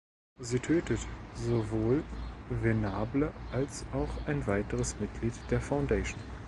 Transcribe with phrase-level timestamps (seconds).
[0.39, 0.97] Sie tötet
[1.35, 2.03] sowohl
[2.49, 6.19] Venable als auch ein weiteres Mitglied der Foundation.